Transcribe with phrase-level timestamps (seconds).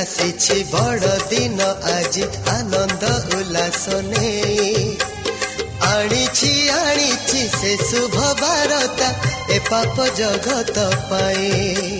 [0.00, 1.60] আসিছি বড় দিন,
[1.96, 2.24] আজি
[2.58, 3.02] আনন্দ
[3.36, 4.58] উল্লাস নেই
[5.92, 6.52] আনিছি
[6.84, 9.08] আনিছি, সে শুভ বারতা,
[9.54, 10.76] এ পাপ জগত
[11.10, 11.99] পায়ে।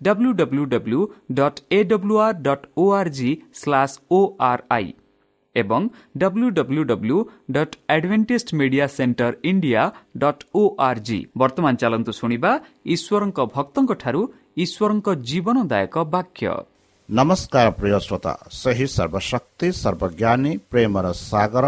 [0.00, 1.00] W W W
[1.34, 4.88] dot A W R dot O R G slash O R I
[5.56, 5.82] ଏବଂ
[6.18, 7.18] W W W
[7.50, 9.82] dot Adventist media centre India
[10.22, 12.52] dot O R G ବର୍ତ୍ତମାନ ଚାଲନ୍ତୁ ଶୁଣିବା
[12.94, 14.22] ଈଶ୍ୱରଙ୍କ ଭକ୍ତଙ୍କଠାରୁ
[14.64, 16.46] ଈଶ୍ୱରଙ୍କ ଜୀବନଦାୟକ ବାକ୍ୟ
[17.08, 21.66] ନମସ୍କାର ପ୍ରିୟ ଶ୍ରୋତା ସେହି ସର୍ବଶକ୍ତି ସର୍ବଜ୍ଞାନୀ ପ୍ରେମର ସାଗର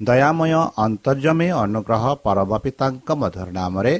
[0.00, 0.52] ଦୟାମୟ
[0.84, 3.94] ଅନ୍ତର୍ଜମୀ ଅନୁଗ୍ରହ ପରମ ପିତାଙ୍କ ମଧୁର ନାମରେ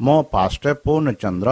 [0.00, 1.50] ମୋ ପାଷ୍ଟ ପୂର୍ଣ୍ଣଚନ୍ଦ୍ର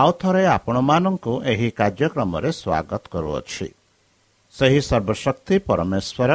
[0.00, 3.66] ଆଉ ଥରେ ଆପଣମାନଙ୍କୁ ଏହି କାର୍ଯ୍ୟକ୍ରମରେ ସ୍ୱାଗତ କରୁଅଛି।
[4.54, 6.30] ସେହି ସର୍ବଶକ୍ତି ପରମେଶ୍ୱର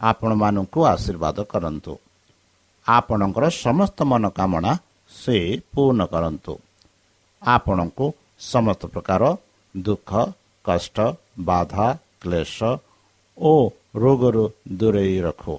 [0.00, 1.92] ଆପଣମାନଙ୍କୁ ଆଶୀର୍ବାଦ କରନ୍ତୁ।
[2.86, 4.72] ଆପଣଙ୍କର ସମସ୍ତ ମନୋକାମନା
[5.10, 5.36] ସେ
[5.72, 6.54] ପୂର୍ଣ୍ଣ କରନ୍ତୁ।
[7.42, 8.06] ଆପଣଙ୍କୁ
[8.52, 9.22] ସମସ୍ତ ପ୍ରକାର
[9.74, 10.10] ଦୁଃଖ
[10.64, 10.96] କଷ୍ଟ
[11.40, 11.88] ବାଧା
[12.22, 12.58] କ୍ଲେଶ
[13.38, 13.52] ଓ
[14.02, 14.44] ରୋଗରୁ
[14.78, 15.54] ଦୂରେଇ ରଖୁ।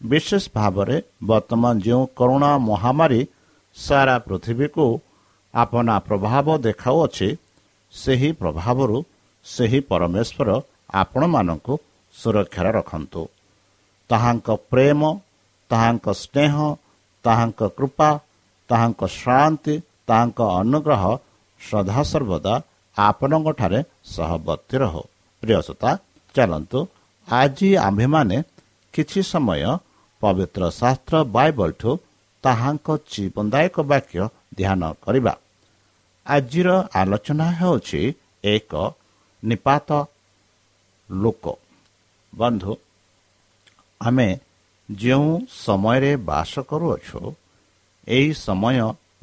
[0.00, 3.20] ବିଶେଷ ଭାବରେ ବର୍ତ୍ତମାନ ଯେଉଁ କରୁଣା ମହାମାରୀ
[3.76, 4.86] ସାରା ପୃଥିବୀକୁ
[5.54, 7.28] ଆପଣା ପ୍ରଭାବ ଦେଖାଉଅଛି
[7.94, 8.96] ସେହି ପ୍ରଭାବରୁ
[9.46, 10.48] ସେହି ପରମେଶ୍ୱର
[11.02, 11.74] ଆପଣମାନଙ୍କୁ
[12.14, 13.22] ସୁରକ୍ଷାରେ ରଖନ୍ତୁ।
[14.10, 15.00] ତାହାଙ୍କ ପ୍ରେମ
[15.70, 16.54] ତାହାଙ୍କ ସ୍ନେହ
[17.24, 18.10] ତାହାଙ୍କ କୃପା
[18.70, 19.74] ତାହାଙ୍କ ଶାନ୍ତି
[20.08, 21.02] ତାହାଙ୍କ ଅନୁଗ୍ରହ
[21.60, 22.54] ସଦାସର୍ବଦା
[22.96, 23.80] ଆପଣଙ୍କଠାରେ
[24.14, 25.02] ସହବର୍ତ୍ତୀ ରହୁ।
[25.42, 25.90] ପ୍ରିୟସତା
[26.34, 26.78] ଚାଲନ୍ତୁ
[27.28, 28.36] ଆଜି ଆମ୍ଭେମାନେ
[28.94, 29.62] କିଛି ସମୟ
[30.22, 31.90] ପବିତ୍ର ଶାସ୍ତ୍ର ବାଇବଲଠୁ
[32.44, 34.22] ତାହାଙ୍କ ଜୀବନଦାୟକ ବାକ୍ୟ
[34.56, 35.34] ଧ୍ୟାନ କରିବା।
[36.26, 38.02] ଆଜିର ଆଲୋଚନା ହେଉଛି
[38.44, 38.72] ଏକ
[39.42, 39.88] ନିପାତ
[41.10, 41.44] ଲୋକ।
[42.32, 42.72] ବନ୍ଧୁ
[44.00, 44.28] ଆମେ
[44.88, 45.30] ଯେଉଁ
[45.64, 47.20] ସମୟରେ ବାସ କରୁଅଛୁ
[48.08, 48.78] ଏହି ସମୟ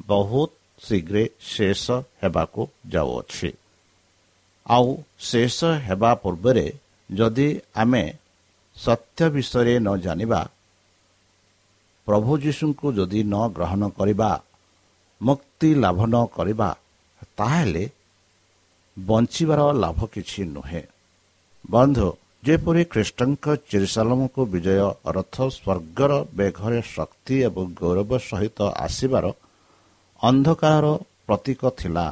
[0.06, 0.50] ବହୁତ
[0.82, 1.16] ଶୀଘ୍ର
[1.52, 1.84] ଶେଷ
[2.22, 3.50] ହେବାକୁ ଯାଉଅଛି।
[4.66, 4.88] ଆଉ
[5.20, 6.66] ଶେଷ ହେବା ପୂର୍ବରେ
[7.10, 8.04] ଯଦି ଆମେ
[8.76, 10.40] ସତ୍ୟ ବିଷୟରେ ନ ଜାଣିବା
[12.06, 14.30] ପ୍ରଭୁ ଯୀଶୁଙ୍କୁ ଯଦି ନ ଗ୍ରହଣ କରିବା
[15.20, 16.68] ମୁକ୍ତି ଲାଭ ନ କରିବା
[17.38, 17.84] ତାହେଲେ
[18.96, 20.82] ବଞ୍ଚିବାର ଲାଭ କିଛି ନୁହେଁ।
[21.64, 22.08] ବନ୍ଧୁ
[22.46, 24.80] ଯେପରି ଖ୍ରୀଷ୍ଟଙ୍କ ଚିରିସାଲମକୁ ବିଜୟ
[25.16, 29.26] ରଥ ସ୍ୱର୍ଗର ବେଘରେ ଶକ୍ତି ଏବଂ ଗୌରବ ସହିତ ଆସିବାର
[30.20, 30.86] ଅନ୍ଧକାରର
[31.26, 32.06] ପ୍ରତୀକ ଥିଲା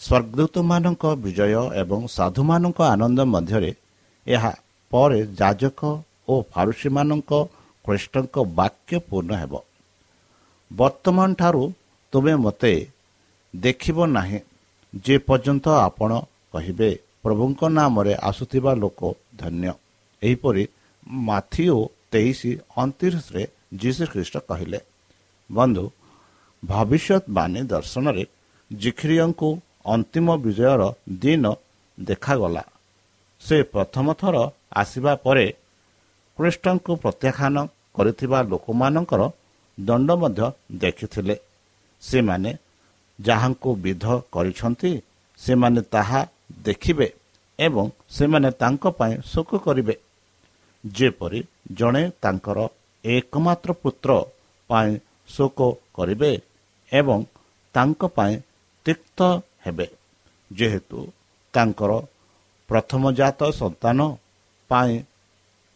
[0.00, 3.72] ସ୍ୱର୍ଗଦୂତମାନଙ୍କ ବିଜୟ ଏବଂ ସାଧୁମାନଙ୍କ ଆନନ୍ଦ ମଧ୍ୟରେ
[4.26, 4.52] ଏହା
[4.92, 5.80] ପରେ ଯାଜକ
[6.30, 7.30] ଓ ଫାରୁସୀମାନଙ୍କ
[7.84, 9.52] ଖ୍ରୀଷ୍ଟଙ୍କ ବାକ୍ୟ ପୂର୍ଣ୍ଣ ହେବ।
[10.70, 11.62] ବର୍ତ୍ତମାନ ଠାରୁ
[12.12, 12.72] ତୁମେ ମୋତେ
[13.54, 14.38] ଦେଖିବ ନାହିଁ
[15.04, 16.10] ଯେ ପର୍ଯ୍ୟନ୍ତ ଆପଣ
[16.52, 16.90] କହିବେ
[17.22, 19.00] ପ୍ରଭୁଙ୍କ ନାମରେ ଆସୁଥିବା ଲୋକ
[19.40, 19.72] ଧନ୍ୟ
[20.22, 20.64] ଏହିପରି
[21.28, 21.78] ମାଥିଓ
[22.12, 22.40] ତେଇଶ
[22.76, 23.42] ଅଣତିରିଶରେ
[23.80, 24.78] ଯୀଶୁ ଖ୍ରୀଷ୍ଟ କହିଲେ
[25.50, 25.84] ବନ୍ଧୁ
[26.62, 28.24] ଭବିଷ୍ୟତବାଣୀ ଦର୍ଶନରେ
[28.70, 29.48] ଜିଖ୍ରିୟଙ୍କୁ
[29.94, 30.82] ଅନ୍ତିମ ବିଜୟର
[31.22, 31.44] ଦିନ
[31.98, 32.64] ଦେଖାଗଲା।
[33.42, 34.36] ସେ ପ୍ରଥମ ଥର
[34.80, 35.46] ଆସିବା ପରେ
[36.38, 37.56] ଖ୍ରୀଷ୍ଟଙ୍କୁ ପ୍ରତ୍ୟାଖ୍ୟାନ
[37.96, 39.22] କରିଥିବା ଲୋକମାନଙ୍କର
[39.78, 40.46] ଦଣ୍ଡ ମଧ୍ୟ
[40.82, 41.36] ଦେଖିଥିଲେ।
[42.02, 42.50] ସେମାନେ
[43.18, 44.92] ଯାହାଙ୍କୁ ବିଧ କରିଛନ୍ତି
[45.38, 46.20] ସେମାନେ ତାହା
[46.64, 47.08] ଦେଖିବେ
[47.58, 49.94] ଏବଂ ସେମାନେ ତାଙ୍କ ପାଇଁ ଶୋକ କରିବେ।
[50.84, 51.40] ଯେପରି
[51.72, 52.58] ଜଣେ ତାଙ୍କର
[53.04, 54.10] ଏକମାତ୍ର ପୁତ୍ର
[54.70, 54.90] ପାଇଁ
[55.28, 55.58] ଶୋକ
[55.94, 56.32] କରିବେ
[56.92, 57.18] ଏବଂ
[57.74, 58.34] ତାଙ୍କ ପାଇଁ
[58.86, 59.18] ତିକ୍ତ
[59.64, 59.86] ହେବେ
[60.50, 60.98] ଯେହେତୁ
[61.54, 61.92] ତାଙ୍କର
[62.70, 63.98] ପ୍ରଥମଜାତ ସନ୍ତାନ
[64.70, 64.92] ପାଇଁ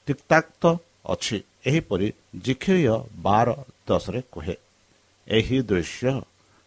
[0.06, 0.62] ତିକ୍ତାକ୍ତ
[1.06, 2.08] ଅଛି। ଏହିପରି
[2.44, 3.48] ଜିଖିରିୟ ବାର
[3.88, 4.56] ଦଶରେ କୁହେ।
[5.28, 6.20] ଏହି ଦୃଶ୍ୟ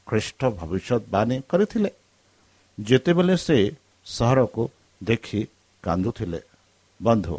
[0.07, 1.91] ଖ୍ରୀଷ୍ଟ ଭବିଷ୍ୟତବାଣୀ କରିଥିଲେ।
[2.79, 3.71] ଯେତେବେଳେ ସେ
[4.05, 4.69] ସହରକୁ
[5.03, 5.47] ଦେଖି
[5.83, 6.39] କାନ୍ଦୁଥିଲେ।
[7.03, 7.37] ବନ୍ଧୁ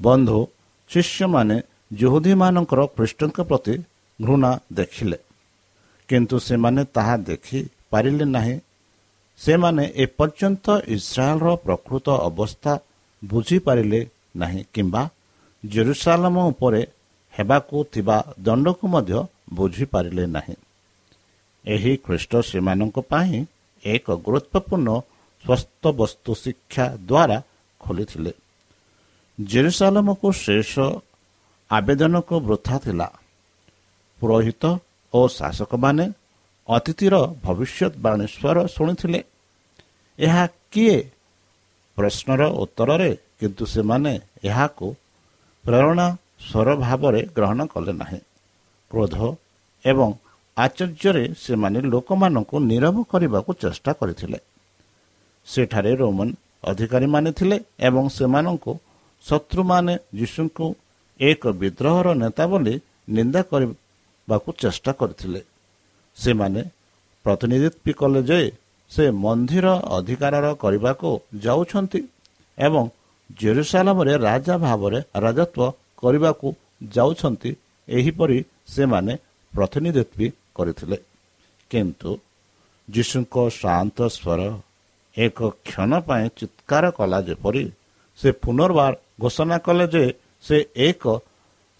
[0.00, 0.46] ବନ୍ଧୁ
[0.90, 3.74] ଶିଷ୍ୟମାନେ ଯୁହୁଦୀମାନଙ୍କର ଖ୍ରୀଷ୍ଟଙ୍କ ପ୍ରତି
[4.22, 5.18] ଘୃଣା ଦେଖିଲେ।
[6.08, 8.60] କିନ୍ତୁ ସେମାନେ ତାହା ଦେଖିପାରିଲେ ନାହିଁ।
[9.38, 12.72] ସେମାନେ ଏପର୍ଯ୍ୟନ୍ତ ଇସ୍ରାଏଲର ପ୍ରକୃତ ଅବସ୍ଥା
[13.24, 14.00] ବୁଝିପାରିଲେ
[14.36, 15.02] ନାହିଁ କିମ୍ବା
[15.66, 16.86] ଜେରୁସାଲାମ ଉପରେ
[17.38, 20.54] ହେବାକୁ ଥିବା ଦଣ୍ଡକୁ ମଧ୍ୟ ବୁଝିପାରିଲେ ନାହିଁ।
[21.64, 23.44] ଏହି ଖ୍ରୀଷ୍ଟ ସେମାନଙ୍କ ପାଇଁ
[23.84, 25.00] ଏକ ଗୁରୁତ୍ୱପୂର୍ଣ୍ଣ
[25.44, 27.42] ସ୍ୱସ୍ଥ ବସ୍ତୁ ଶିକ୍ଷା ଦ୍ୱାରା
[27.80, 28.32] ଖୋଲିଥିଲେ।
[29.40, 30.78] ଜେରୁସାଲାମକୁ ଶେଷ
[31.70, 33.08] ଆବେଦନକୁ ବୃଥା ଥିଲା।
[34.20, 34.78] ପୁରୋହିତ
[35.14, 36.12] ଓ ଶାସକମାନେ
[36.68, 37.14] ଅତିଥିର
[37.44, 39.24] ଭବିଷ୍ୟତବାଣୀ ସ୍ୱର ଶୁଣିଥିଲେ
[40.18, 41.10] ଏହା କିଏ?
[41.96, 44.94] ପ୍ରଶ୍ନର ଉତ୍ତରରେ କିନ୍ତୁ ସେମାନେ ଏହାକୁ
[45.64, 48.20] ପ୍ରେରଣା ସ୍ୱର ଭାବରେ ଗ୍ରହଣ କଲେ ନାହିଁ।
[48.90, 49.16] କ୍ରୋଧ
[49.84, 50.08] ଏବଂ
[50.56, 54.38] ଆଚର୍ଯ୍ୟରେ ସେମାନେ ଲୋକମାନଙ୍କୁ ନିରବ କରିବାକୁ ଚେଷ୍ଟା କରିଥିଲେ
[55.46, 56.28] ସେଠାରେ ରୋମାନ
[56.64, 58.72] ଅଧିକାରୀମାନେ ଥିଲେ ଏବଂ ସେମାନଙ୍କୁ
[59.24, 60.66] ଶତ୍ରୁମାନେ ଯୀଶୁଙ୍କୁ
[61.20, 62.74] ଏକ ବିଦ୍ରୋହର ନେତା ବୋଲି
[63.08, 65.40] ନିନ୍ଦା କରିବାକୁ ଚେଷ୍ଟା କରିଥିଲେ
[66.16, 66.60] ସେମାନେ
[67.24, 68.40] ପ୍ରତିନିଧିତ୍ୱ କଲେ ଯେ
[68.90, 69.66] ସେ ମନ୍ଦିର
[69.96, 71.08] ଅଧିକାରର କରିବାକୁ
[71.44, 72.00] ଯାଉଛନ୍ତି
[72.58, 72.84] ଏବଂ
[73.30, 76.46] ଜେରୁସାଲାମରେ ରାଜା ଭାବରେ ରାଜତ୍ୱ କରିବାକୁ
[76.94, 77.50] ଯାଉଛନ୍ତି
[77.96, 78.38] ଏହିପରି
[78.74, 79.12] ସେମାନେ
[79.52, 80.98] ପ୍ରତିନିଧିତ୍ୱ କରିଥିଲେ।
[81.70, 82.10] କିନ୍ତୁ
[82.88, 84.40] ଯୀଶୁଙ୍କ ଶାନ୍ତ ସ୍ୱର
[85.16, 87.64] ଏକ କ୍ଷଣ ପାଇଁ ଚିତ୍କାର କଲା ଯେପରି
[88.18, 88.92] ସେ ପୁନର୍ବାର
[89.22, 90.04] ଘୋଷଣା କଲେ ଯେ
[90.44, 90.56] ସେ
[90.88, 91.02] ଏକ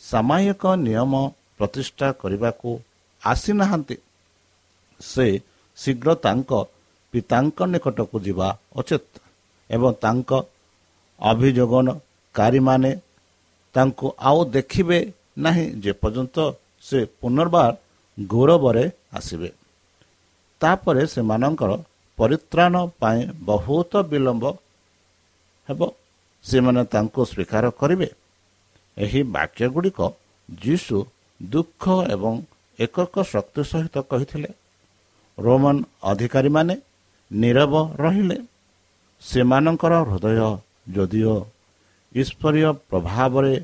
[0.00, 1.12] ସାମାୟିକ ନିୟମ
[1.58, 2.70] ପ୍ରତିଷ୍ଠା କରିବାକୁ
[3.22, 3.96] ଆସିନାହାନ୍ତି।
[5.00, 5.26] ସେ
[5.78, 6.50] ଶୀଘ୍ର ତାଙ୍କ
[7.12, 8.48] ପିତାଙ୍କ ନିକଟକୁ ଯିବା
[8.78, 9.04] ଉଚିତ
[9.70, 10.30] ଏବଂ ତାଙ୍କ
[11.20, 12.92] ଅଭିଯୋଗନକାରୀମାନେ
[13.74, 14.98] ତାଙ୍କୁ ଆଉ ଦେଖିବେ
[15.38, 16.36] ନାହିଁ ଯେପର୍ଯ୍ୟନ୍ତ
[16.82, 17.72] ସେ ପୁନର୍ବାର
[18.18, 19.50] ଗୌରବରେ ଆସିବେ।
[20.60, 21.70] ତାପରେ ସେମାନଙ୍କର
[22.18, 24.44] ପରିତ୍ରାଣ ପାଇଁ ବହୁତ ବିଳମ୍ବ
[25.68, 25.80] ହେବ।
[26.44, 28.08] ସେମାନେ ତାଙ୍କୁ ସ୍ୱୀକାର କରିବେ।
[28.96, 30.00] ଏହି ବାକ୍ୟ ଗୁଡ଼ିକ
[30.48, 30.96] ଯୀଶୁ
[31.40, 32.34] ଦୁଃଖ ଏବଂ
[32.78, 34.50] ଏକକ ଶକ୍ତି ସହିତ କହିଥିଲେ।
[35.38, 36.74] ରୋମାନ ଅଧିକାରୀମାନେ
[37.30, 38.38] ନିରବ ରହିଲେ।
[39.22, 40.40] ସେମାନଙ୍କର ହୃଦୟ
[40.96, 41.34] ଯଦିଓ
[42.14, 43.54] ଈଶ୍ୱରୀୟ ପ୍ରଭାବରେ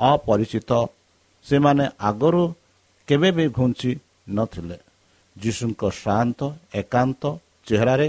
[0.00, 0.70] ଅପରିଚିତ
[1.46, 2.42] ସେମାନେ ଆଗରୁ
[3.08, 3.90] କେବେ ବି ଘୁଞ୍ଚି
[4.28, 4.76] ନଥିଲେ।
[5.36, 6.40] ଯୀଶୁଙ୍କ ଶାନ୍ତ
[6.74, 7.22] ଏକାନ୍ତ
[7.66, 8.08] ଚେହେରାରେ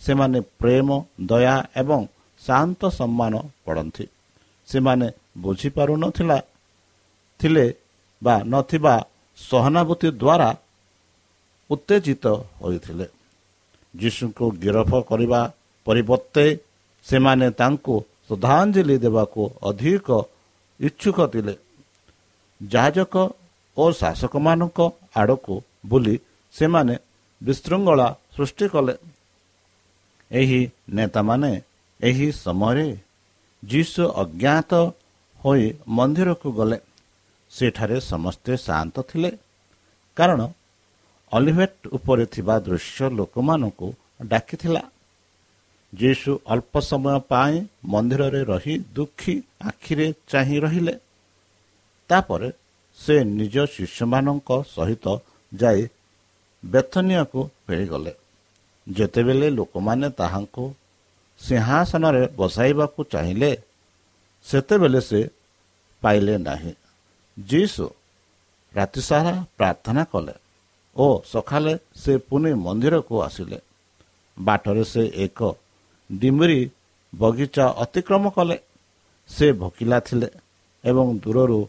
[0.00, 0.88] ସେମାନେ ପ୍ରେମ
[1.26, 2.00] ଦୟା ଏବଂ
[2.42, 3.34] ଶାନ୍ତ ସମ୍ମାନ
[3.64, 4.04] ପଡ଼ନ୍ତି।
[4.68, 5.06] ସେମାନେ
[5.38, 6.38] ବୁଝିପାରୁନଥିଲା
[7.40, 7.66] ଥିଲେ
[8.22, 8.94] ବା ନଥିବା
[9.38, 10.50] ସହାନୁଭୂତି ଦ୍ୱାରା
[11.70, 12.24] ଉତ୍ତେଜିତ
[12.60, 13.06] ହୋଇଥିଲେ।
[13.94, 15.40] ଯୀଶୁଙ୍କୁ ଗିରଫ କରିବା
[15.86, 16.44] ପରିବର୍ତ୍ତେ
[17.06, 17.94] ସେମାନେ ତାଙ୍କୁ
[18.26, 20.08] ଶ୍ରଦ୍ଧାଞ୍ଜଳି ଦେବାକୁ ଅଧିକ
[20.80, 21.54] ଇଚ୍ଛୁକ ଥିଲେ।
[22.68, 23.30] ଯାଜକ
[23.76, 26.18] ଓ ଶାସକମାନଙ୍କ ଆଡ଼କୁ ବୁଲି
[26.52, 26.96] ସେମାନେ
[27.42, 28.94] ବିଶୃଙ୍ଖଳା ସୃଷ୍ଟି କଲେ।
[30.30, 31.62] ଏହି ନେତାମାନେ
[32.00, 32.96] ଏହି ସମୟରେ
[33.64, 34.74] ଯୀଶୁ ଅଜ୍ଞାତ
[35.44, 36.78] ହୋଇ ମନ୍ଦିରକୁ ଗଲେ।
[37.50, 39.30] ସେଠାରେ ସମସ୍ତେ ଶାନ୍ତ ଥିଲେ।
[40.16, 40.40] କାରଣ
[41.32, 44.82] ଅଲିଭେଟ ଉପରେ ଥିବା ଦୃଶ୍ୟ ଲୋକମାନଙ୍କୁ ଡାକିଥିଲା।
[45.94, 50.98] ଯୀଶୁ ଅଳ୍ପ ସମୟ ପାଇଁ ମନ୍ଦିରରେ ରହି ଦୁଃଖୀ ଆଖିରେ ଚାହିଁ ରହିଲେ।
[52.10, 52.48] ତାପରେ
[52.98, 55.06] ସେ ନିଜ ଶିଷ୍ୟମାନଙ୍କ ସହିତ
[55.52, 55.80] ଯାଇ
[56.62, 58.12] ବେଥନିଆକୁ ଫେରିଗଲେ।
[58.86, 60.64] ଯେତେବେଳେ ଲୋକମାନେ ତାହାଙ୍କୁ
[61.40, 63.52] ସିଂହାସନରେ ବସାଇବାକୁ ଚାହିଁଲେ
[64.44, 65.20] ସେତେବେଳେ ସେ
[66.02, 66.72] ପାଇଲେ ନାହିଁ।
[67.36, 67.84] ଯୀଶୁ
[68.74, 70.34] ରାତିସାରା ପ୍ରାର୍ଥନା କଲେ
[70.96, 73.58] ଓ ସକାଳେ ସେ ପୁଣି ମନ୍ଦିରକୁ ଆସିଲେ।
[74.36, 75.40] ବାଟରେ ସେ ଏକ
[76.10, 76.60] ଡିମିରି
[77.12, 78.56] ବଗିଚା ଅତିକ୍ରମ କଲେ।
[79.30, 80.28] ସେ ଭୋକିଲା ଥିଲେ
[80.84, 81.60] ଏବଂ ଦୂରରୁ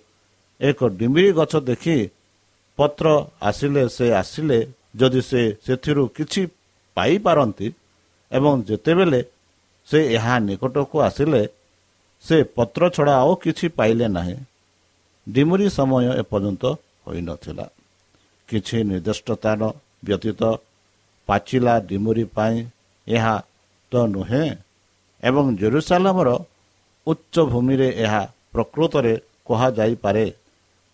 [0.69, 1.97] ଏକ ଡିମିରି ଗଛ ଦେଖି
[2.77, 3.05] ପତ୍ର
[3.41, 4.59] ଆସିଲେ ସେ ଆସିଲେ।
[4.95, 6.41] ଯଦି ସେ ସେଥିରୁ କିଛି
[6.97, 7.67] ପାଇପାରନ୍ତି
[8.31, 9.21] ଏବଂ ଯେତେବେଳେ
[9.87, 11.41] ସେ ଏହା ନିକଟକୁ ଆସିଲେ
[12.23, 14.37] ସେ ପତ୍ର ଛଡ଼ା ଆଉ କିଛି ପାଇଲେ ନାହିଁ।
[15.27, 16.63] ଡିମୁରି ସମୟ ଏପର୍ଯ୍ୟନ୍ତ
[17.05, 17.65] ହୋଇନଥିଲା।
[18.49, 19.61] କିଛି ନିର୍ଦ୍ଦିଷ୍ଟ ସ୍ଥାନ
[20.05, 20.41] ବ୍ୟତୀତ
[21.29, 22.57] ପାଚିଲା ଡିମୁରି ପାଇଁ
[23.07, 23.35] ଏହା
[23.91, 24.45] ତ ନୁହେଁ
[25.23, 26.29] ଏବଂ ଜେରୁସାଲାମର
[27.07, 28.21] ଉଚ୍ଚ ଭୂମିରେ ଏହା
[28.53, 29.13] ପ୍ରକୃତରେ
[29.45, 30.25] କୁହାଯାଇପାରେ।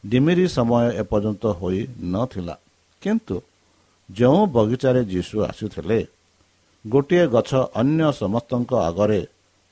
[0.03, 2.55] ଡିମିରି ସମୟ ଏପର୍ଯ୍ୟନ୍ତ ହୋଇନଥିଲା
[3.01, 3.35] କିନ୍ତୁ
[4.09, 5.99] ଯେଉଁ ବଗିଚାରେ ଯୀଶୁ ଆସୁଥିଲେ
[6.85, 7.51] ଗୋଟିଏ ଗଛ
[7.81, 9.21] ଅନ୍ୟ ସମସ୍ତଙ୍କ ଆଗରେ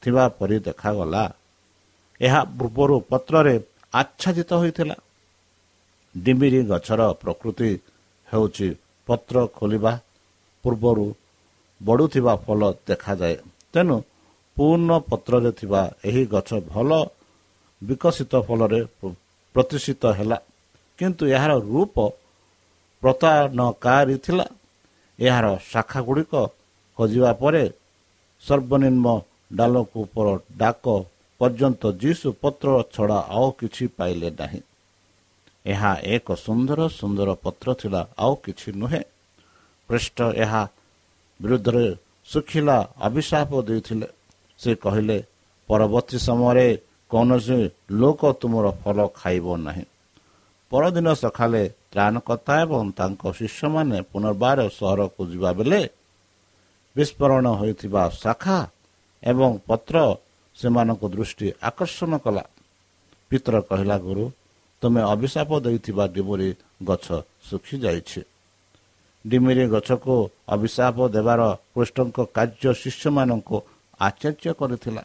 [0.03, 1.23] ଥିବା ପରି ଦେଖାଗଲା।
[2.21, 3.55] ଏହା ପୂର୍ବରୁ ପତ୍ରରେ
[3.93, 4.95] ଆଚ୍ଛାଦିତ ହୋଇଥିଲା।
[6.15, 7.71] ଡିମିରି ଗଛର ପ୍ରକୃତି
[8.27, 8.67] ହେଉଛି
[9.07, 9.93] ପତ୍ର ଖୋଲିବା।
[10.63, 11.05] ପୂର୍ବରୁ
[11.81, 13.35] ବଢ଼ୁଥିବା ଫଳ ଦେଖାଯାଏ।
[13.73, 13.97] ତେଣୁ
[14.57, 16.91] ପୂର୍ଣ୍ଣ ପତ୍ରରେ ଥିବା ଏହି ଗଛ ଭଲ
[17.81, 18.81] ବିକଶିତ ଫଳରେ
[19.57, 20.37] ପ୍ରତିଷ୍ଠିତ ହେଲା।
[20.99, 21.95] କିନ୍ତୁ ଏହାର ରୂପ
[23.01, 24.45] ପ୍ରତାରଣକାରୀ ଥିଲା।
[25.19, 26.33] ଏହାର ଶାଖା ଗୁଡ଼ିକ
[26.97, 27.63] ହଜିବା ପରେ
[28.43, 29.07] ସର୍ବନିମ୍ନ
[29.53, 30.85] ଡାଲକୁ ଉପର ଡାକ
[31.41, 34.61] ପର୍ଯ୍ୟନ୍ତ ଯୀଶୁ ପତ୍ର ଛଡ଼ା ଆଉ କିଛି ପାଇଲେ ନାହିଁ।
[35.65, 39.03] ଏହା ଏକ ସୁନ୍ଦର ସୁନ୍ଦର ପତ୍ର ଥିଲା ଆଉ କିଛି ନୁହେଁ।
[39.89, 40.61] ପୃଷ୍ଠ ଏହା
[41.39, 41.85] ବିରୁଦ୍ଧରେ
[42.27, 44.07] ଶୁଖିଲା ଅଭିଶାପ ଦେଇଥିଲେ।
[44.59, 45.17] ସେ କହିଲେ
[45.69, 46.67] ପରବର୍ତ୍ତୀ ସମୟରେ
[47.11, 47.59] କୌଣସି
[47.99, 49.85] ଲୋକ ତୁମର ଫଳ ଖାଇବ ନାହିଁ।
[50.71, 55.81] ପରଦିନ ସକାଳେ ତ୍ରାଣକର୍ତ୍ତା ଏବଂ ତାଙ୍କ ଶିଷ୍ୟମାନେ ପୁନର୍ବାର ସହରକୁ ଯିବା ବେଳେ
[56.95, 58.59] ବିସ୍ଫୋରଣ ହୋଇଥିବା ଶାଖା
[59.23, 59.95] ଏବଂ ପତ୍ର
[60.55, 62.43] ସେମାନଙ୍କ ଦୃଷ୍ଟି ଆକର୍ଷଣ କଲା।
[63.29, 64.25] ପିତର କହିଲା ଗୁରୁ
[64.81, 66.49] ତୁମେ ଅଭିଶାପ ଦେଇଥିବା ଡିମୁରି
[66.89, 67.05] ଗଛ
[67.47, 68.21] ଶୁଖିଯାଇଛି।
[69.25, 70.15] ଡିମିରି ଗଛକୁ
[70.55, 71.41] ଅଭିଶାପ ଦେବାର
[71.73, 73.57] କୃଷ୍ଣଙ୍କ କାର୍ଯ୍ୟ ଶିଷ୍ୟମାନଙ୍କୁ
[73.99, 75.03] ଆଚର୍ଯ୍ୟ କରିଥିଲା।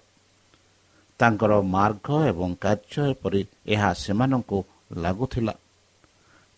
[1.21, 4.59] ତାଙ୍କର ମାର୍ଗ ଏବଂ କାର୍ଯ୍ୟ ଏପରି ଏହା ସେମାନଙ୍କୁ
[4.97, 5.54] ଲାଗୁଥିଲା।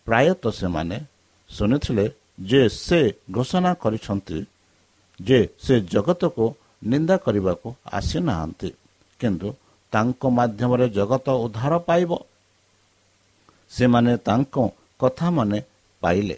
[0.07, 0.97] ପ୍ରାୟତଃ ସେମାନେ
[1.49, 2.05] ଶୁଣିଥିଲେ
[2.41, 2.99] ଯେ ସେ
[3.31, 4.39] ଘୋଷଣା କରିଛନ୍ତି
[5.19, 6.45] ଯେ ସେ ଜଗତକୁ
[6.83, 8.69] ନିନ୍ଦା କରିବାକୁ ଆସିନାହାନ୍ତି
[9.19, 9.49] କିନ୍ତୁ
[9.93, 12.11] ତାଙ୍କ ମାଧ୍ୟମରେ ଜଗତ ଉଦ୍ଧାର ପାଇବ।
[13.71, 14.55] ସେମାନେ ତାଙ୍କ
[14.99, 15.59] କଥା ମାନେ
[16.01, 16.37] ପାଇଲେ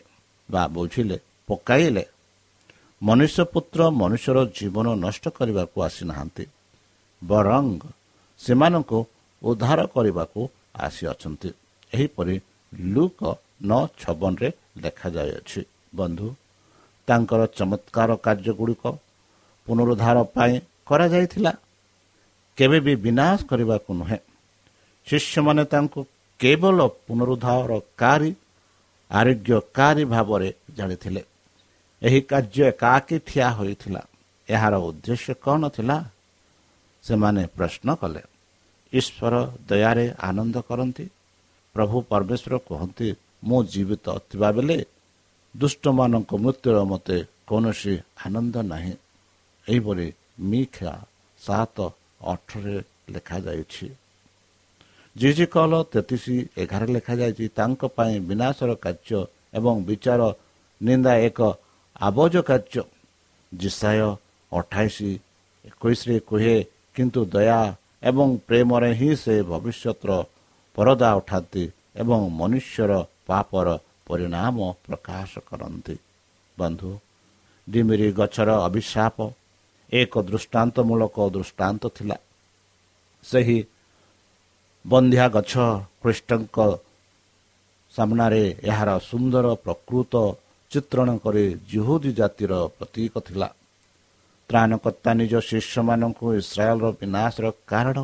[0.50, 2.04] ବା ବୁଝିଲେ ପକାଇଲେ।
[3.02, 6.46] ମନୁଷ୍ୟ ପୁତ୍ର ମନୁଷ୍ୟର ଜୀବନ ନଷ୍ଟ କରିବାକୁ ଆସିନାହାନ୍ତି
[7.22, 7.66] ବରଂ
[8.40, 9.00] ସେମାନଙ୍କୁ
[9.44, 10.42] ଉଦ୍ଧାର କରିବାକୁ
[10.76, 11.50] ଆସିଅଛନ୍ତି।
[11.94, 12.36] ଏହିପରି
[12.80, 13.20] ଲୁକ
[13.62, 14.50] ନଅ ଛବନରେ
[14.84, 15.62] ଲେଖାଯାଇଅଛି
[15.96, 16.28] ବନ୍ଧୁ
[17.08, 18.84] ତାଙ୍କର ଚମତ୍କାର କାର୍ଯ୍ୟଗୁଡ଼ିକ
[19.68, 21.52] ପୁନରୁଦ୍ଧାର ପାଇଁ କରାଯାଇଥିଲା।
[22.58, 24.20] କେବେ ବି ବିନାଶ କରିବାକୁ ନୁହେଁ।
[25.08, 26.00] ଶିଷ୍ୟମାନେ ତାଙ୍କୁ
[26.40, 28.32] କେବଳ ପୁନରୁଦ୍ଧାରକାରୀ
[29.12, 31.22] ଆରୋଗ୍ୟକାରୀ ଭାବରେ ଜାଣିଥିଲେ।
[32.02, 34.02] ଏହି କାର୍ଯ୍ୟ ଏକାକି ଠିଆ ହୋଇଥିଲା।
[34.50, 35.98] ଏହାର ଉଦ୍ଦେଶ୍ୟ କ'ଣ ଥିଲା?
[37.08, 38.24] ସେମାନେ ପ୍ରଶ୍ନ କଲେ
[38.94, 39.34] ଈଶ୍ୱର
[39.70, 41.06] ଦୟାରେ ଆନନ୍ଦ କରନ୍ତି?
[41.76, 43.08] ପ୍ରଭୁ ପରମେଶ୍ୱର କୁହନ୍ତି
[43.48, 44.78] ମୁଁ ଜୀବିତ ଥିବାବେଳେ
[45.56, 47.18] ଦୁଷ୍ଟମାନଙ୍କ ମୃତ୍ୟୁର ମୋତେ
[47.48, 47.94] କୌଣସି
[48.26, 48.94] ଆନନ୍ଦ ନାହିଁ
[49.68, 50.08] ଏହିପରି
[50.52, 50.94] ମିକ୍ଷା
[51.40, 51.78] ସାତ
[52.32, 52.78] ଅଠରରେ
[53.14, 53.88] ଲେଖାଯାଇଛି।
[55.16, 56.26] ଜି କଲ ତେତିଶ
[56.62, 59.20] ଏଗାର ଲେଖାଯାଇଛି ତାଙ୍କ ପାଇଁ ବିନାଶର କାର୍ଯ୍ୟ
[59.58, 60.22] ଏବଂ ବିଚାର
[60.82, 61.40] ନିନ୍ଦା ଏକ
[62.08, 62.84] ଆବଜ କାର୍ଯ୍ୟ।
[63.52, 64.02] ଜିସାୟ
[64.52, 64.98] ଅଠାଇଶ
[65.70, 66.56] ଏକୋଇଶରେ କୁହେ
[66.98, 67.62] କିନ୍ତୁ ଦୟା
[68.10, 70.12] ଏବଂ ପ୍ରେମରେ ହିଁ ସେ ଭବିଷ୍ୟତର
[70.76, 71.64] ପରଦା ଉଠାନ୍ତି
[72.02, 72.92] ଏବଂ ମନୁଷ୍ୟର
[73.28, 73.68] ପାପର
[74.08, 75.96] ପରିଣାମ ପ୍ରକାଶ କରନ୍ତି।
[76.58, 76.92] ବନ୍ଧୁ
[77.68, 79.18] ଡିମିରି ଗଛର ଅଭିଶାପ
[79.92, 82.18] ଏକ ଦୃଷ୍ଟାନ୍ତମୂଳକ ଦୃଷ୍ଟାନ୍ତ ଥିଲା।
[83.26, 83.60] ସେହି
[84.86, 85.54] ବନ୍ଧ୍ୟା ଗଛ
[86.02, 86.58] ଖ୍ରୀଷ୍ଟଙ୍କ
[87.94, 90.14] ସାମ୍ନାରେ ଏହାର ସୁନ୍ଦର ପ୍ରକୃତ
[90.72, 93.48] ଚିତ୍ରଣ କରି ଜୁହୁଦୀ ଜାତିର ପ୍ରତୀକ ଥିଲା।
[94.50, 97.98] ତ୍ରାଣକର୍ତ୍ତା ନିଜ ଶିଷ୍ୟମାନଙ୍କୁ ଇସ୍ରାଏଲର ବିନାଶର କାରଣ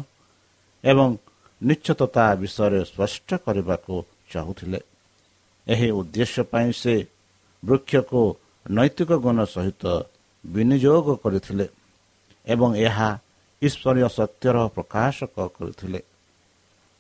[0.84, 1.08] ଏବଂ
[1.62, 3.93] ନିଶ୍ଚିତତା ବିଷୟରେ ସ୍ପଷ୍ଟ କରିବାକୁ
[4.32, 4.79] ଚାହୁଁଥିଲେ।
[5.67, 6.95] ଏହି ଉଦ୍ଦେଶ୍ୟ ପାଇଁ ସେ
[7.63, 8.21] ବୃକ୍ଷକୁ
[8.77, 9.84] ନୈତିକ ଗୁଣ ସହିତ
[10.43, 11.65] ବିନିଯୋଗ କରିଥିଲେ
[12.47, 13.10] ଏବଂ ଏହା
[13.62, 15.99] ଈଶ୍ୱରୀୟ ସତ୍ୟର ପ୍ରକାଶକ କରିଥିଲେ।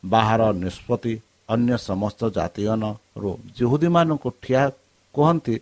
[0.03, 1.13] ବାହାର ନିଷ୍ପତ୍ତି
[1.53, 4.63] ଅନ୍ୟ ସମସ୍ତ ଜାତିଗଣରୁ ଜୁହୁଦୀମାନଙ୍କୁ ଠିଆ
[5.15, 5.55] କୁହନ୍ତି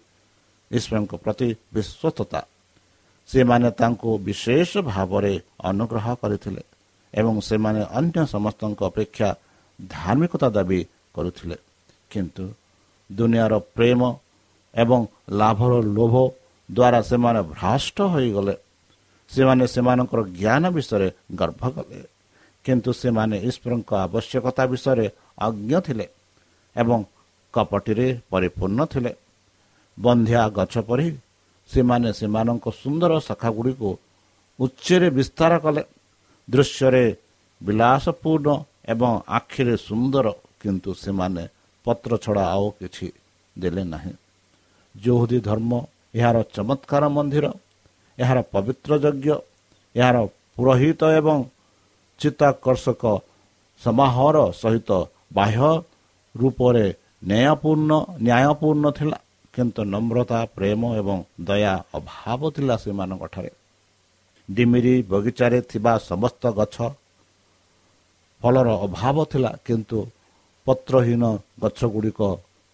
[0.71, 2.39] ଈଶ୍ୱରଙ୍କ ପ୍ରତି ବିଶ୍ୱସ୍ତତା
[3.31, 6.63] ସେମାନେ ତାଙ୍କୁ ବିଶେଷ ଭାବରେ ଅନୁଗ୍ରହ କରିଥିଲେ
[7.13, 9.29] ଏବଂ ସେମାନେ ଅନ୍ୟ ସମସ୍ତଙ୍କ ଅପେକ୍ଷା
[9.87, 10.79] ଧାର୍ମିକତା ଦାବି
[11.15, 11.57] କରୁଥିଲେ।
[12.11, 12.45] କିନ୍ତୁ
[13.09, 14.01] ଦୁନିଆର ପ୍ରେମ
[14.75, 16.15] ଏବଂ ଲାଭର ଲୋଭ
[16.69, 18.55] ଦ୍ୱାରା ସେମାନେ ଭ୍ରଷ୍ଟ ହୋଇଗଲେ।
[19.31, 21.99] ସେମାନେ ସେମାନଙ୍କର ଜ୍ଞାନ ବିଷୟରେ ଗର୍ବ କଲେ।
[22.65, 25.07] କିନ୍ତୁ ସେମାନେ ଈଶ୍ୱରଙ୍କ ଆବଶ୍ୟକତା ବିଷୟରେ
[25.39, 26.05] ଅଜ୍ଞ ଥିଲେ
[26.75, 26.99] ଏବଂ
[27.53, 29.11] କପଟିରେ ପରିପୂର୍ଣ୍ଣ ଥିଲେ।
[29.97, 31.07] ବନ୍ଧ୍ୟା ଗଛ ପରି
[31.71, 33.89] ସେମାନେ ସେମାନଙ୍କ ସୁନ୍ଦର ଶାଖାଗୁଡ଼ିକୁ
[34.59, 35.83] ଉଚ୍ଚରେ ବିସ୍ତାର କଲେ।
[36.47, 37.05] ଦୃଶ୍ୟରେ
[37.61, 38.49] ବିଳାସପୂର୍ଣ୍ଣ
[38.93, 40.25] ଏବଂ ଆଖିରେ ସୁନ୍ଦର
[40.61, 41.43] କିନ୍ତୁ ସେମାନେ
[41.85, 43.07] ପତ୍ର ଛଡ଼ା ଆଉ କିଛି
[43.55, 44.13] ଦେଲେ ନାହିଁ।
[44.95, 45.71] ଯୌହୁଦୀ ଧର୍ମ
[46.19, 47.45] ଏହାର ଚମତ୍କାର ମନ୍ଦିର
[48.17, 49.27] ଏହାର ପବିତ୍ର ଯଜ୍ଞ
[49.95, 50.17] ଏହାର
[50.55, 51.37] ପୁରୋହିତ ଏବଂ
[52.19, 53.03] ଚିତ୍ତାକର୍ଷକ
[53.81, 54.89] ସମାହାର ସହିତ
[55.37, 55.71] ବାହ୍ୟ
[56.35, 56.85] ରୂପରେ
[57.29, 57.91] ନ୍ୟାୟପୂର୍ଣ୍ଣ
[58.27, 59.17] ନ୍ୟାୟପୂର୍ଣ୍ଣ ଥିଲା।
[59.53, 63.51] କିନ୍ତୁ ନମ୍ରତା ପ୍ରେମ ଏବଂ ଦୟା ଅଭାବ ଥିଲା ସେମାନଙ୍କଠାରେ।
[64.49, 66.75] ଡିମିରି ବଗିଚାରେ ଥିବା ସମସ୍ତ ଗଛ
[68.41, 69.97] ଫଳର ଅଭାବ ଥିଲା କିନ୍ତୁ
[70.67, 71.23] ପତ୍ରହୀନ
[71.61, 72.19] ଗଛଗୁଡ଼ିକ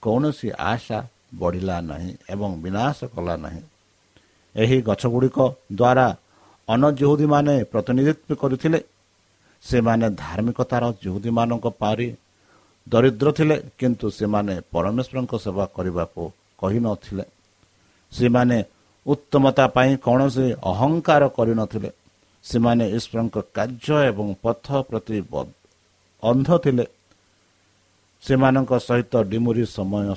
[0.03, 0.99] କୌଣସି ଆଶା
[1.39, 3.61] ବଢ଼ିଲା ନାହିଁ ଏବଂ ବିନାଶ କଲା ନାହିଁ।
[4.55, 5.37] ଏହି ଗଛଗୁଡ଼ିକ
[5.73, 6.07] ଦ୍ୱାରା
[6.67, 8.79] ଅନଜୁହୁଦୀମାନେ ପ୍ରତିନିଧିତ୍ୱ କରିଥିଲେ।
[9.63, 12.07] ସେମାନେ ଧାର୍ମିକତାର ଜୁହୁଦୀମାନଙ୍କ ପାରି
[12.87, 16.23] ଦରିଦ୍ର ଥିଲେ କିନ୍ତୁ ସେମାନେ ପରମେଶ୍ୱରଙ୍କ ସେବା କରିବାକୁ
[16.59, 17.25] କହିନଥିଲେ
[18.11, 18.57] ସେମାନେ
[19.05, 21.89] ଉତ୍ତମତା ପାଇଁ କୌଣସି ଅହଙ୍କାର କରିନଥିଲେ।
[22.45, 25.17] ସେମାନେ ଈଶ୍ୱରଙ୍କ କାର୍ଯ୍ୟ ଏବଂ ପଥ ପ୍ରତି
[26.23, 26.85] ଅନ୍ଧ ଥିଲେ।
[28.23, 30.07] ସେମାନଙ୍କ ସହିତ ଡିମୁରି ସମୟ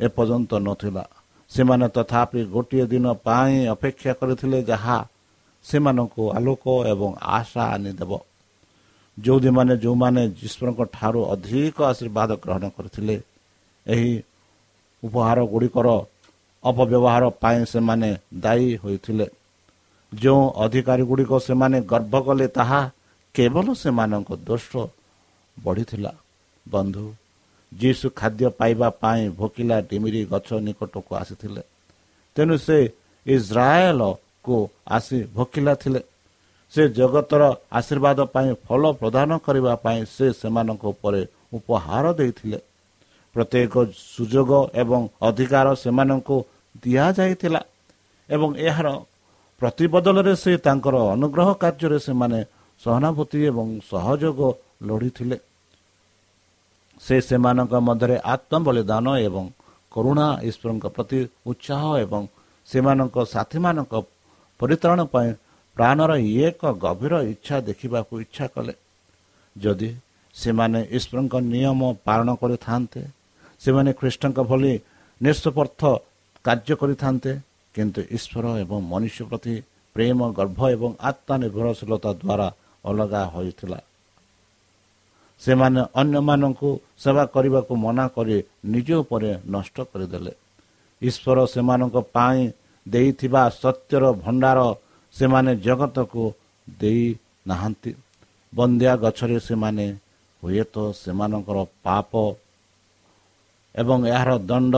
[0.00, 1.04] ଏପର୍ଯ୍ୟନ୍ତ ନଥିଲା।
[1.50, 4.98] ସେମାନେ ତଥାପି ଗୋଟିଏ ଦିନ ପାଇଁ ଅପେକ୍ଷା କରିଥିଲେ ଯାହା
[5.64, 8.12] ସେମାନଙ୍କୁ ଆଲୋକ ଏବଂ ଆଶା ଆଣିଦେବ।
[9.16, 13.16] ଯେଉଁଦିମାନେ ଯେଉଁମାନେ ଯୀଶ୍ୱରଙ୍କ ଠାରୁ ଅଧିକ ଆଶୀର୍ବାଦ ଗ୍ରହଣ କରିଥିଲେ
[13.86, 14.12] ଏହି
[15.06, 15.88] ଉପହାର ଗୁଡ଼ିକର
[16.64, 18.10] ଅପବ୍ୟବହାର ପାଇଁ ସେମାନେ
[18.42, 19.26] ଦାୟୀ ହୋଇଥିଲେ।
[20.12, 22.80] ଯେଉଁ ଅଧିକାରୀ ଗୁଡ଼ିକ ସେମାନେ ଗର୍ବ କଲେ ତାହା
[23.34, 24.70] କେବଳ ସେମାନଙ୍କ ଦୋଷ
[25.56, 26.12] ବଢ଼ିଥିଲା।
[26.66, 27.04] ବନ୍ଧୁ
[27.72, 31.62] ଯୀଶୁ ଖାଦ୍ୟ ପାଇବା ପାଇଁ ଭୋକିଲା ଡିମିରି ଗଛ ନିକଟକୁ ଆସିଥିଲେ।
[32.36, 32.78] ତେଣୁ ସେ
[33.26, 34.56] ଇସ୍ରାଏଲକୁ
[34.88, 36.00] ଆସି ଭୋକିଲା ଥିଲେ।
[36.72, 37.42] ସେ ଜଗତର
[37.72, 42.58] ଆଶୀର୍ବାଦ ପାଇଁ ଫଳ ପ୍ରଦାନ କରିବା ପାଇଁ ସେ ସେମାନଙ୍କ ଉପରେ ଉପହାର ଦେଇଥିଲେ।
[43.36, 43.74] ପ୍ରତ୍ୟେକ
[44.14, 44.50] ସୁଯୋଗ
[44.82, 46.36] ଏବଂ ଅଧିକାର ସେମାନଙ୍କୁ
[46.82, 47.60] ଦିଆଯାଇଥିଲା
[48.28, 48.88] ଏବଂ ଏହାର
[49.60, 52.40] ପ୍ରତିବଦଳରେ ସେ ତାଙ୍କର ଅନୁଗ୍ରହ କାର୍ଯ୍ୟରେ ସେମାନେ
[52.80, 54.40] ସହାନୁଭୂତି ଏବଂ ସହଯୋଗ
[54.88, 55.36] ଲୋଡ଼ିଥିଲେ।
[57.00, 59.44] ସେ ସେମାନଙ୍କ ମଧ୍ୟରେ ଆତ୍ମବଳିଦାନ ଏବଂ
[59.92, 61.20] କରୁଣା ଈଶ୍ୱରଙ୍କ ପ୍ରତି
[61.50, 62.22] ଉତ୍ସାହ ଏବଂ
[62.68, 63.94] ସେମାନଙ୍କ ସାଥୀମାନଙ୍କ
[64.60, 65.30] ପରିତ୍ରାଣ ପାଇଁ
[65.76, 66.12] ପ୍ରାଣର
[66.46, 68.74] ଏକ ଗଭୀର ଇଚ୍ଛା ଦେଖିବାକୁ ଇଚ୍ଛା କଲେ।
[69.56, 69.90] ଯଦି
[70.36, 73.00] ସେମାନେ ଈଶ୍ୱରଙ୍କ ନିୟମ ପାଳନ କରିଥାନ୍ତେ
[73.60, 74.72] ସେମାନେ ଖ୍ରୀଷ୍ଟଙ୍କ ଭଳି
[75.20, 75.80] ନିଃସ୍ୱାର୍ଥ
[76.44, 77.32] କାର୍ଯ୍ୟ କରିଥାନ୍ତେ
[77.74, 79.54] କିନ୍ତୁ ଈଶ୍ୱର ଏବଂ ମନୁଷ୍ୟ ପ୍ରତି
[79.96, 82.48] ପ୍ରେମ ଗର୍ଭ ଏବଂ ଆତ୍ମନିର୍ଭରଶୀଳତା ଦ୍ୱାରା
[82.84, 83.78] ଅଲଗା ହୋଇଥିଲା।
[85.42, 86.70] ସେମାନେ ଅନ୍ୟମାନଙ୍କୁ
[87.02, 88.36] ସେବା କରିବାକୁ ମନା କରି
[88.72, 90.32] ନିଜ ଉପରେ ନଷ୍ଟ କରିଦେଲେ।
[91.02, 92.40] ଈଶ୍ୱର ସେମାନଙ୍କ ପାଇଁ
[92.86, 94.58] ଦେଇଥିବା ସତ୍ୟର ଭଣ୍ଡାର
[95.14, 96.22] ସେମାନେ ଜଗତକୁ
[96.68, 97.06] ଦେଇ
[97.48, 97.92] ନାହାନ୍ତି।
[98.52, 99.86] ବନ୍ଦିଆ ଗଛରେ ସେମାନେ
[100.42, 102.12] ହୁଏତ ସେମାନଙ୍କର ପାପ
[103.76, 104.74] ଏବଂ ଏହାର ଦଣ୍ଡ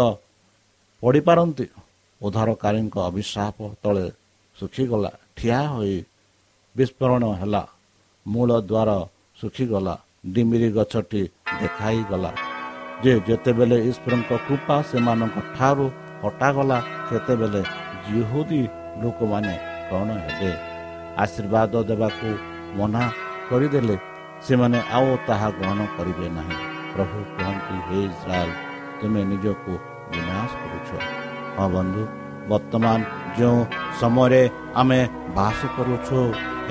[1.02, 1.66] ପଡ଼ିପାରନ୍ତି।
[2.20, 4.06] ଉଦ୍ଧାରକାରୀଙ୍କ ଅଭିଶାପ ତଳେ
[4.58, 5.96] ଶୁଖିଗଲା ଠିଆ ହୋଇ
[6.76, 7.62] ବିସ୍ଫୋରଣ ହେଲା।
[8.26, 8.90] ମୂଳ ଦ୍ୱାର
[9.40, 9.94] ଶୁଖିଗଲା
[10.34, 11.22] ଡିମିରି ଗଛଟି
[11.60, 12.32] ଦେଖାଇଗଲା।
[13.02, 15.86] ଯେ ଯେତେବେଳେ ଈଶ୍ୱରଙ୍କ କୃପା ସେମାନଙ୍କ ଠାରୁ
[16.22, 17.62] ହଟାଗଲା ସେତେବେଳେ
[18.06, 18.62] ଜିହୁଦୀ
[19.02, 19.54] ଲୋକମାନେ
[19.90, 20.52] କ'ଣ ହେବେ?
[21.22, 22.28] ଆଶୀର୍ବାଦ ଦେବାକୁ
[22.78, 23.04] ମନା
[23.48, 23.96] କରିଦେଲେ
[24.46, 26.56] ସେମାନେ ଆଉ ତାହା ଗ୍ରହଣ କରିବେ ନାହିଁ।
[26.94, 28.67] ପ୍ରଭୁ କୁହନ୍ତି ହେ ଇସ୍ରାଏଲ
[29.00, 29.72] ତୁମେ ନିଜକୁ
[30.12, 30.90] ବିନାଶ କରୁଛ
[31.56, 32.02] ହଁ ବନ୍ଧୁ
[32.50, 32.98] ବର୍ତ୍ତମାନ
[33.36, 33.60] ଯେଉଁ
[34.00, 34.42] ସମୟରେ
[34.80, 35.00] ଆମେ
[35.36, 36.20] ବାସ କରୁଛୁ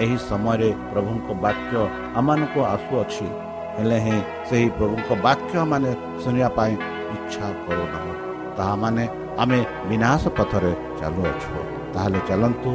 [0.03, 1.75] ଏହି ସମୟରେ ପ୍ରଭୁଙ୍କ ବାକ୍ୟ
[2.19, 3.27] ଆମମାନଙ୍କୁ ଆସୁଅଛି
[3.75, 6.73] ହେଲେ ହିଁ ସେହି ପ୍ରଭୁଙ୍କ ବାକ୍ୟ ମାନେ ଶୁଣିବା ପାଇଁ
[7.15, 8.13] ଇଚ୍ଛା କରୁନାହୁଁ
[8.57, 9.03] ତାହା ମାନେ
[9.41, 9.59] ଆମେ
[9.89, 11.53] ବିନାଶ ପଥରେ ଚାଲୁଅଛୁ
[11.93, 12.71] ତାହେଲେ ଚାଲନ୍ତୁ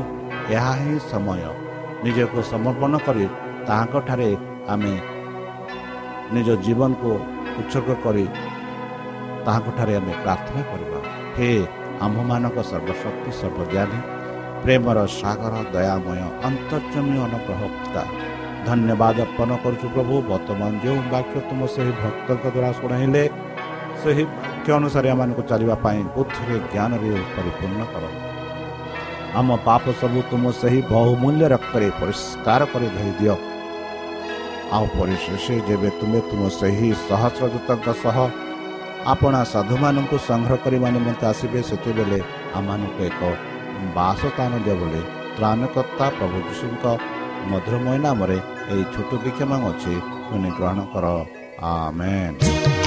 [0.54, 1.42] ଏହା ହିଁ ସମୟ
[2.04, 3.26] ନିଜକୁ ସମର୍ପଣ କରି
[3.66, 4.30] ତାହାଙ୍କଠାରେ
[4.72, 4.94] ଆମେ
[6.34, 7.10] ନିଜ ଜୀବନକୁ
[7.60, 8.24] ଉତ୍ସର୍ଗ କରି
[9.46, 10.98] ତାହାଙ୍କଠାରେ ଆମେ ପ୍ରାର୍ଥନା କରିବା
[11.36, 11.50] ହେ
[12.04, 13.98] ଆମ୍ଭମାନଙ୍କ ସର୍ବଶକ୍ତି ସର୍ବଜ୍ଞାନୀ
[14.62, 18.02] ପ୍ରେମର ସାଗର ଦୟାମୟ ଅନ୍ତର୍ଜମୀ ଅନୁଗ୍ରହ ପିତା
[18.66, 23.22] ଧନ୍ୟବାଦ ଅର୍ପଣ କରୁଛୁ ପ୍ରଭୁ। ବର୍ତ୍ତମାନ ଯେଉଁ ବାକ୍ୟ ତୁମ ସେହି ଭକ୍ତଙ୍କ ଦ୍ୱାରା ଶୁଣାଇଲେ
[24.02, 28.04] ସେହି ବାକ୍ୟ ଅନୁସାରେ ଏମାନଙ୍କୁ ଚାଲିବା ପାଇଁ ବୁଦ୍ଧିରେ ଜ୍ଞାନରେ ପରିପୂର୍ଣ୍ଣ କର।
[29.38, 33.34] ଆମ ପାପ ସବୁ ତୁମ ସେହି ବହୁମୂଲ୍ୟ ରକ୍ତରେ ପରିଷ୍କାର କରି ଧରିଦିଅ।
[34.76, 38.16] ଆଉ ପରିଶେଷ ଯେବେ ତୁମେ ତୁମ ସେହି ସହସ୍ରଦୂତଙ୍କ ସହ
[39.10, 42.18] ଆପଣା ସାଧୁମାନଙ୍କୁ ସଂଗ୍ରହ କରିବା ନିମନ୍ତେ ଆସିବେ ସେତେବେଳେ
[42.58, 43.20] ଆମମାନଙ୍କୁ ଏକ
[43.96, 45.02] ବାସସ୍ଥାନ ଦିଅ ବୋଲି
[45.36, 46.84] ତ୍ରାଣକର୍ତ୍ତା ପ୍ରଭୁ ଯୀଶୁଙ୍କ
[47.50, 48.38] ମଧୁରମୟ ନାମରେ
[48.72, 49.94] ଏହି ଛୋଟ ବିକ୍ଷମ ଅଛି
[50.58, 51.06] ଗ୍ରହଣ କର।
[51.72, 52.81] ଆମେନ୍।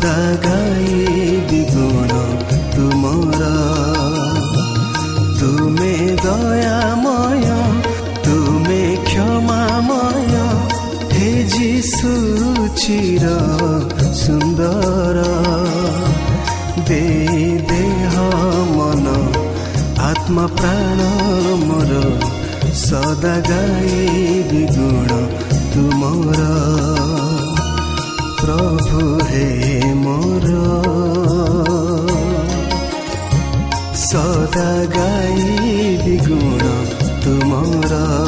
[0.00, 0.04] द
[0.46, 0.96] गाई
[1.50, 2.10] दुगुण
[2.74, 3.40] तुमर
[5.40, 6.66] तुमे दय
[7.04, 7.48] मय
[8.26, 8.86] तय
[11.12, 11.70] हेजी
[14.14, 15.16] सुन्दर।
[16.88, 17.04] दे
[17.70, 18.14] देह
[18.76, 19.06] मन
[20.00, 20.98] आत्मप्राण
[21.68, 21.92] मर।
[22.74, 25.08] सदुण
[25.74, 26.52] तुमरा
[28.48, 30.50] ପ୍ରଭୁ ହେ ମୋର।
[33.94, 36.64] ସଦା ଗାଇବି ଗୁଣ
[37.24, 38.27] ତୁମର।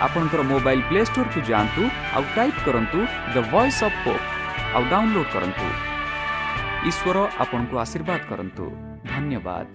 [0.00, 1.82] আপনার মোবাইল প্লে স্টোর কু যাঁতু
[2.14, 2.98] আউ টাইপ করন্তু
[3.34, 4.22] দ্য ভয়েস অফ পোপ
[4.74, 5.66] আউ ডাউনলোড করন্তু
[6.86, 8.64] ঈশ্বর আপনকু আশীর্বাদ করন্তু
[9.04, 9.66] ধন্যবাদ